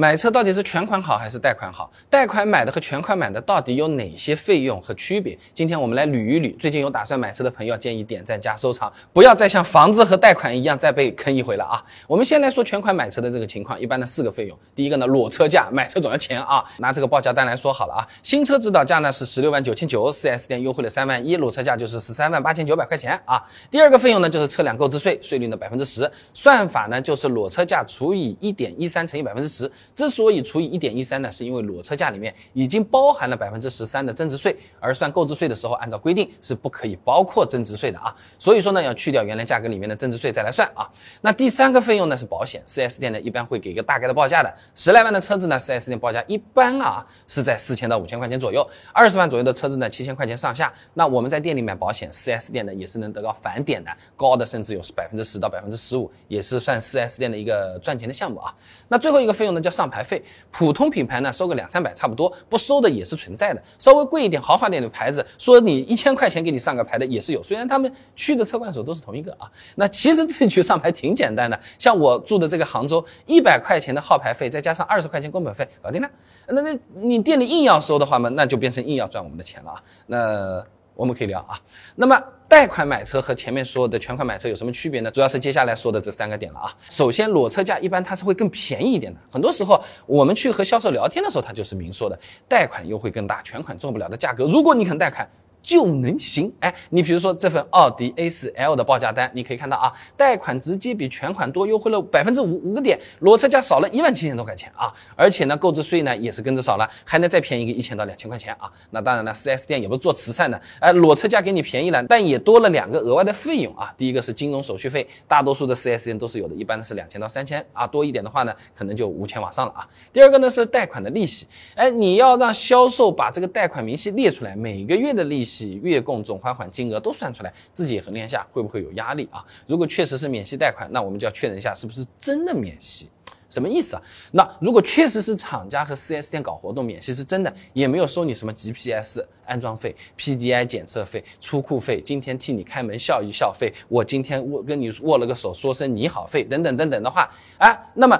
[0.00, 1.92] 买车到底是全款好还是贷款好？
[2.08, 5.38] 贷款买的和全款买的到底有哪些费用和区别？
[5.52, 6.56] 今天我们来捋一捋。
[6.58, 11.84] 最近有打算买车的朋友，建议点赞加收藏，不要再像房子和贷款一样再被坑一回了啊！
[12.06, 14.58] 我们先来说全款买车的这个情况，一般的四个费用。
[14.74, 16.64] 第一个呢，裸车价，买车总要钱啊。
[16.78, 23.42] 拿这个报价单来说好了啊，新车指导价呢是十六万九千九，4S 店优惠了三万一，裸车价就是十三万八千九百块钱啊。
[23.70, 29.70] 第二个费用呢就是车辆购置税，税率呢百分之十，算法呢就是裸车价除以一点一三乘以百分之十。
[30.00, 38.16] 之所以除以一点一三呢，是因为裸车价里面已经包含了百分之十三的增值税，而算购置税的时候，按照规定是不可以包括增值税的啊。
[38.38, 40.88] 所以说呢，要去掉原来价格里面的增值税再来算啊。
[41.20, 50.72] 那第三个费用呢是保险，4S 店呢一般会给一个大概的报价的，十来万的车子呢，4S 店报价一般啊是在四千到五千块钱左右，二十万左右的车子呢，七千块钱上下。
[50.94, 58.54] 那我们在店里买保险，4S 店呢也是能得到返点的，高的甚至有百分之十到百分之十五，也是算 4S 店的一个赚钱的项目啊。
[58.88, 60.22] 那最后一个费用呢叫上牌费，
[60.52, 63.60] 普通品牌呢收个两三百差不多，不收的也是存在的。
[63.78, 67.42] 稍微贵一点、豪华点的牌子，说你一千块钱给你上个牌的也是有。
[67.42, 71.58] 虽然他们去的车管所都是同一个啊，那其实自己去上牌挺简单的。
[71.78, 76.08] 像我住的这个杭州，一百块钱的号牌费，再加上二十块钱工本费，搞定了。
[76.46, 79.82] 那那你店里硬要收的话嘛，那就变成硬要赚我们的钱了啊。
[80.06, 80.64] 那
[81.00, 81.58] 我们可以聊啊。
[81.96, 82.22] 那么。
[82.50, 85.08] 贷款买车和前面说的全款买车有什么区别呢？
[85.08, 86.74] 主要是接下来说的这三个点了啊。
[86.88, 89.20] 首先，裸车价一般它是会更便宜一点的。
[89.30, 94.46] 很多时候我们去和销售聊天的时候，他就是明说的，贷款优惠更大，全款做不了的价格。
[94.46, 95.24] 如果你肯贷款。
[95.62, 108.70] 就能行哎，你比如说这份奥迪 A4L 的报价单，你可以看到啊，贷款直接比全款多优惠了百分之五五个点，裸车价少了一万七千多块钱啊，而且呢，购置税呢也是跟着少了，还能再便宜个一千到两千块钱啊。
[108.90, 113.92] 那当然了，4S 店也不是做慈善的，哎，裸车价给你便宜了，但也多了两个额外的费用啊。
[113.96, 119.86] 第一个是金融手续费，大多数的 4S 店都是有的，一般的是两千到三千啊，多一点的话呢，可能就五千往上了啊。
[120.12, 125.49] 第二个呢是贷款的利息，哎，你要让销售把这个贷款明细列出来，每个月的利息。
[125.82, 129.44] 月供总还款金额都算出来，自己也衡量一下会不会有压力啊？
[129.66, 133.08] 如果确实是免息贷款，那我们就要确认一下是不是真的免息，
[133.48, 134.02] 什么意思啊？
[134.32, 148.18] 那如果确实是厂家和 4S 店搞活动免息是真的，也没有收你什么 GPS 安装费、PDI 检测费、出库费、今天替你开门笑一笑费，我今天握跟你握了个手说声你好费等等等等的话，啊，那么。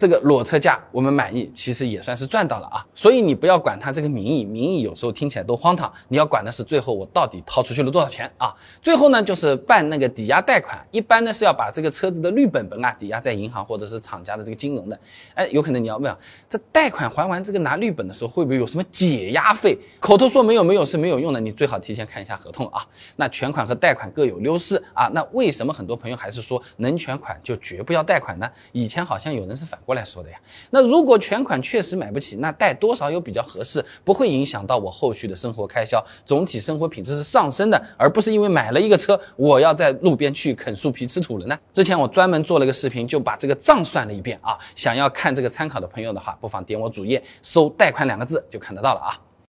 [0.00, 2.82] 这个裸车价我们满意，其实也算是赚到了啊。
[2.94, 5.92] 所以你不要管它这个名义，名义有时候听起来都荒唐。
[6.08, 8.56] 你要管的是最后我到底掏出去了多少钱啊？
[8.80, 14.98] 最后呢，就是办那个抵押贷款，一般呢是要把这个车子的绿本本啊抵押在银行或者是厂家的这个金融的。
[15.34, 16.16] 哎，有可能你要问，
[16.48, 19.76] 这贷款还完这个拿绿本的时候会不会有什么解押费？
[20.00, 22.82] 口头说没有没有是没有用的，你最好提前看一下合同啊。
[23.16, 25.10] 那全款和贷款各有优势啊。
[25.12, 28.50] 那为什么很多朋友还是说能全款就绝不要贷款呢？
[28.72, 29.78] 以前好像有人是反。
[29.89, 30.36] 过来说的呀，
[30.70, 41.58] 那如果全款确实买不起，那贷多少有比较合适，不会影响到我后续的生活开销，总体生活品质是上升的，而不是因为买了一个车，我要在路边去啃树皮吃土了呢？
[41.72, 49.18] 之前我专门做了个视频，就把这个账算了一遍啊，想要看这个参考的朋友的话，不妨点我主页搜“贷款”两个字就看得到了啊。